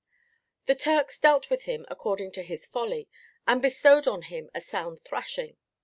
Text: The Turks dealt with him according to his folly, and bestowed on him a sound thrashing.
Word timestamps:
The 0.65 0.73
Turks 0.73 1.19
dealt 1.19 1.51
with 1.51 1.65
him 1.65 1.85
according 1.87 2.31
to 2.31 2.41
his 2.41 2.65
folly, 2.65 3.07
and 3.45 3.61
bestowed 3.61 4.07
on 4.07 4.23
him 4.23 4.49
a 4.55 4.59
sound 4.59 5.03
thrashing. 5.03 5.57